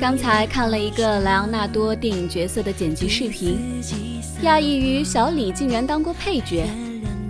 [0.00, 3.82] 刚才看了一个莱昂纳多电影角色的剪辑视频，
[4.44, 6.68] 讶异于小李竟然当过配角。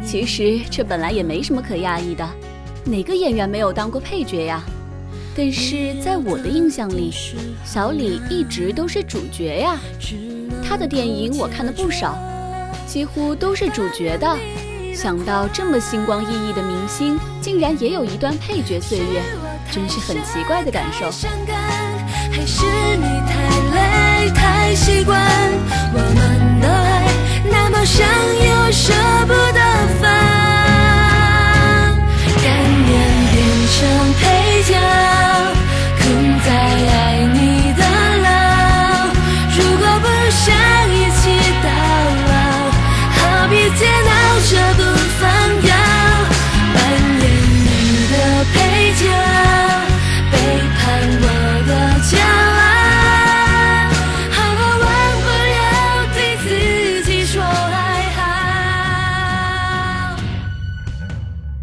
[0.05, 2.29] 其实这本来也没什么可讶异的，
[2.85, 4.63] 哪个演员没有当过配角呀？
[5.35, 7.11] 但是在我的印象里，
[7.65, 9.79] 小李一直都是主角呀。
[10.63, 12.19] 他的电影我看的不少，
[12.87, 14.37] 几乎都是主角的。
[14.95, 19.23] 想到这么星光熠熠的明星，竟然也有一段配角岁月，
[19.71, 21.11] 真是很奇怪的感受。
[22.39, 22.65] 还是
[22.99, 24.08] 你太累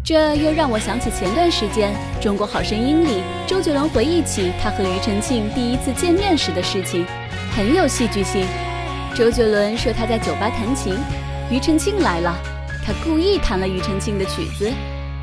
[0.06, 7.04] 这又让我想起前段时间《中国好声音》里，周杰伦回忆起他和庾澄庆第一次见面时的事情，
[7.50, 8.46] 很有戏剧性。
[9.16, 10.94] 周杰伦说他在酒吧弹琴，
[11.50, 12.32] 庾澄庆来了，
[12.84, 14.70] 他故意弹了庾澄庆的曲子，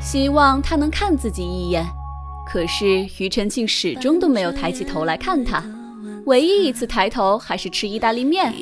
[0.02, 1.82] 希望他能看自己一眼。
[2.46, 5.64] 可是庾澄庆始终都没有抬起头来看他，
[6.26, 8.52] 唯一一次抬头还是吃意大利面。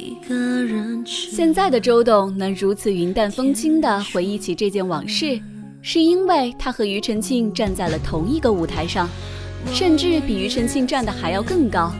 [1.05, 5.41] 现在的周董能如此云淡风轻地回忆起这件往事，
[5.85, 9.09] 是因为他和庾澄庆站在了同一个舞台上，
[9.75, 11.93] 甚至比庾澄庆站的还要更高。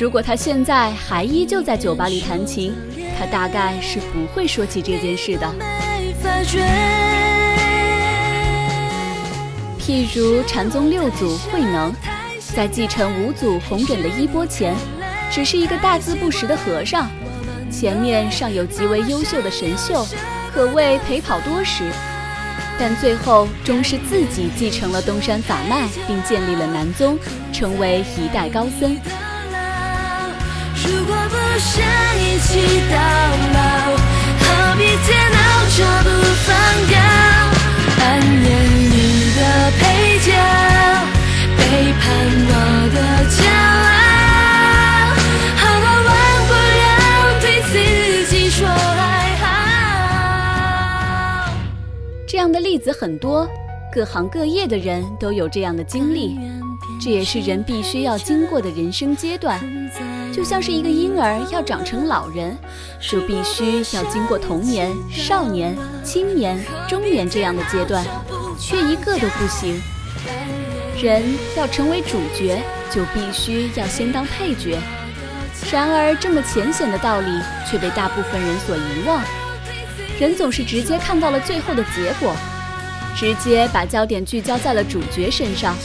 [0.00, 2.74] 如果他现在还依旧在酒吧里弹琴，
[3.16, 5.46] 他大概是不会说起这件事的。
[9.78, 11.92] 譬如禅宗六祖慧能，
[12.56, 14.74] 在继承五祖弘忍的衣钵前，
[15.30, 17.08] 只是一个大字不识的和尚，
[17.70, 20.04] 前面尚有极为优秀的神秀，
[20.52, 21.84] 可谓陪跑多时，
[22.78, 27.18] 但最后终是自己继承了东山法脉，并建立了南宗，
[27.52, 28.96] 成为一代高僧。
[30.84, 31.84] 如果不想
[32.16, 32.96] 一起到
[33.54, 33.58] 老，
[34.40, 34.46] 何
[34.76, 35.38] 必煎熬
[35.76, 36.08] 着不
[36.46, 36.46] 放
[36.88, 36.94] 掉？
[37.98, 38.46] 扮演
[38.92, 38.94] 你
[39.34, 39.40] 的
[39.78, 39.82] 配
[40.20, 40.26] 角，
[41.56, 41.60] 背
[42.00, 42.02] 叛
[42.46, 42.52] 我
[42.94, 42.96] 的
[43.28, 43.67] 骄傲，
[52.68, 53.48] 例子很多，
[53.90, 56.38] 各行各业的人都有这样的经历，
[57.00, 59.58] 这也是人必须要经过的人生阶段。
[60.30, 62.54] 就像是一个婴儿要长成老人，
[63.00, 65.74] 就必须要经过童年、少年、
[66.04, 68.04] 青年、中年这样的阶段，
[68.60, 69.80] 缺一个都不行。
[71.00, 71.22] 人
[71.56, 74.78] 要成为主角，就必须要先当配角。
[75.72, 77.30] 然而，这么浅显的道理
[77.66, 79.22] 却被大部分人所遗忘。
[80.20, 82.34] 人总是直接看到了最后的结果，
[83.16, 85.76] 直接把焦点聚焦在了主角身上，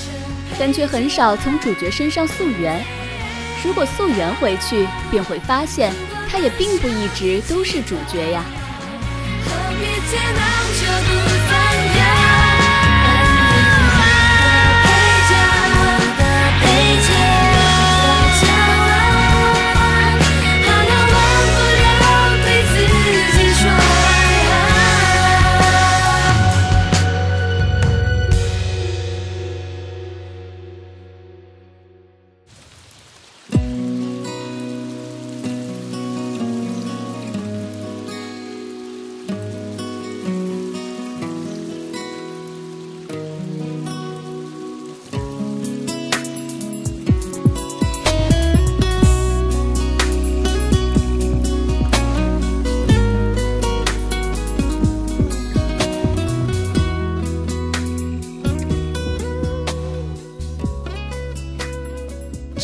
[0.60, 2.84] 但却很少从主角身上溯源。
[3.66, 5.94] 如果溯源回去，便会发现，
[6.30, 8.44] 他也并不一直都是主角呀。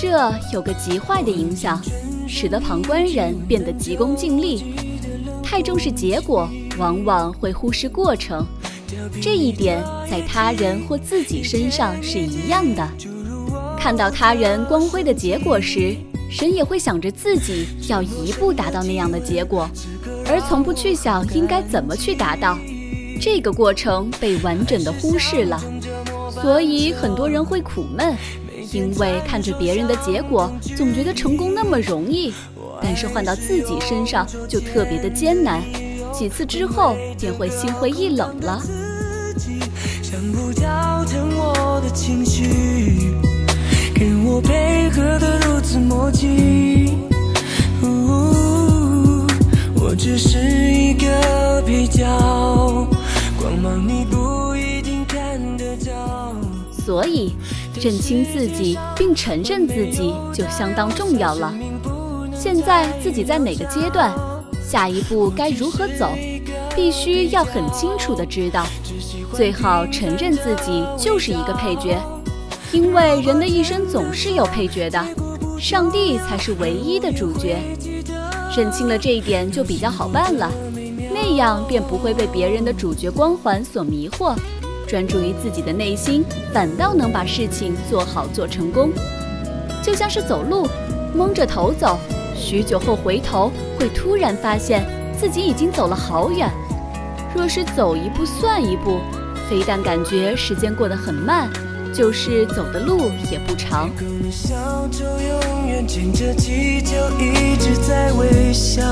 [0.02, 1.78] 这有个极坏的影响，
[2.26, 4.74] 使得旁观人变得急功近利，
[5.44, 8.48] 太重视结果，往往会忽视过程。
[9.22, 12.90] 这一点在他人或自己身上是一样的。
[13.78, 15.94] 看到他人光辉的结果时，
[16.32, 19.70] 神也会想着自己要一步达到那样的结果，
[20.26, 22.58] 而从不去想应该怎么去达到。
[23.20, 25.62] 这个过程被完整的忽视了，
[26.42, 28.16] 所以很多人会苦闷。
[28.72, 32.34] 因为看着别人的结果，总觉得成功那么容易，
[32.82, 35.62] 但是换到自己身上就特别的艰难。
[36.12, 38.62] 几次之后，便会心灰意冷了。
[40.02, 43.12] 想我我的情绪，
[43.94, 46.98] 跟我配合的如此默契。
[49.98, 52.08] 只是一个比较，
[53.38, 56.34] 光芒你不一定看得到。
[56.72, 57.36] 所以，
[57.82, 61.54] 认清自己并承认自己就相当重要了。
[62.36, 64.14] 现在自己在哪个阶段，
[64.62, 66.12] 下一步该如何走，
[66.76, 68.66] 必须要很清楚的知道。
[69.34, 71.98] 最好承认自己就是一个配角，
[72.72, 75.04] 因为人的一生总是有配角的，
[75.58, 77.58] 上帝才是唯一的主角。
[78.56, 80.52] 认清了这一点就比较好办了，
[81.14, 84.36] 那样便不会被别人的主角光环所迷惑，
[84.90, 88.90] 专注于自己的内心，反倒能把事情做好做成功。
[89.84, 90.68] 就像是走路，
[91.14, 92.00] 蒙着头走，
[92.36, 94.84] 许久后回头会突然发现
[95.16, 96.50] 自己已经走了好远。
[97.36, 98.98] 若是走一步算一步，
[99.48, 101.48] 非但感觉时间过得很慢，
[101.94, 103.92] 就是走的路也不长。
[105.88, 108.84] 牵着气球一直在微笑，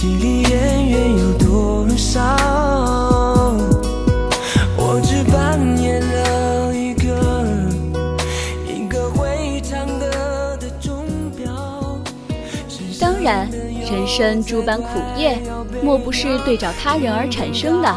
[0.00, 2.22] 戏里演员有多少？
[12.98, 13.46] 当然，
[13.90, 14.88] 人生诸般苦
[15.18, 15.38] 业，
[15.82, 17.94] 莫不是对照他人而产生的。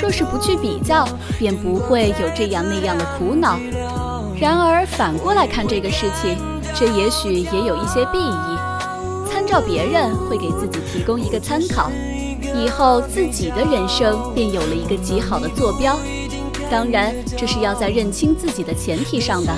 [0.00, 1.04] 若是不去比较，
[1.40, 3.58] 便不会有这样那样的苦恼。
[4.38, 6.38] 然而反过来看这个事情，
[6.72, 8.55] 这也许也有一些裨益。
[9.60, 11.90] 别人，会给自己提供一个参考，
[12.54, 15.98] 以后自己的人生便有了一个极好的坐标。
[16.70, 19.52] 当然，这是要在认清自己的前提上的。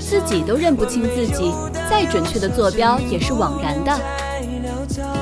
[0.00, 1.52] 自己都认不清自己，
[1.90, 3.92] 再准确的坐标也是枉然的。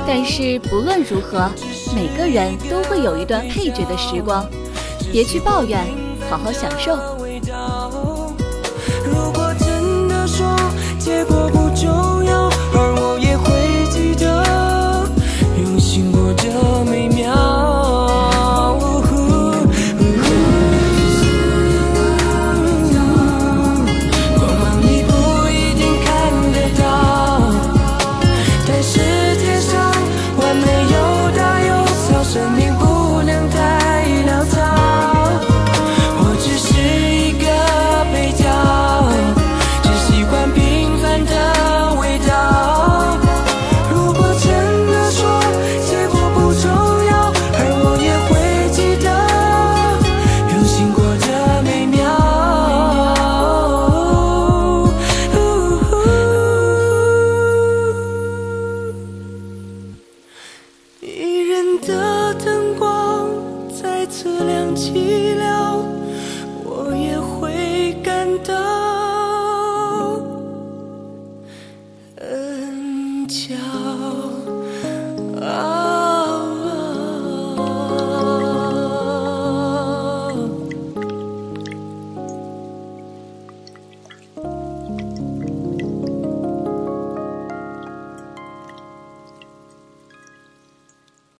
[0.06, 1.50] 但是不论如何，
[1.94, 4.46] 每个人都会有一段配角的时光，
[5.10, 5.86] 别去抱怨，
[6.28, 6.94] 好好享受。
[9.06, 10.54] 如果真的说
[10.98, 11.43] 结果。